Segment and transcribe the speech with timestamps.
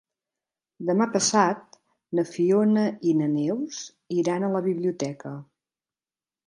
[0.89, 1.77] Demà passat
[2.19, 3.85] na Fiona i na Neus
[4.23, 5.39] iran a la biblioteca.